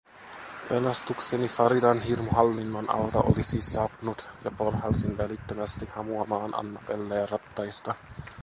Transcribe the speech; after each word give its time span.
Pelastukseni 0.69 1.49
Faridan 1.55 2.01
hirmuhallinnon 2.05 2.89
alta 2.95 3.19
oli 3.33 3.43
siis 3.49 3.71
saapunut 3.73 4.29
ja 4.45 4.51
porhalsin 4.51 5.17
välittömästi 5.17 5.85
hamuamaan 5.95 6.55
Annabelleä 6.59 7.25
rattaista. 7.25 7.95